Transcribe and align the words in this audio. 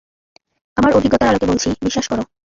আমার 0.77 0.91
অভিজ্ঞতার 0.93 1.29
আলোকে 1.29 1.49
বলছি, 1.51 1.67
বিশ্বাস 1.81 2.05
করো! 2.07 2.23